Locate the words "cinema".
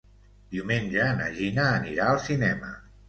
2.29-2.73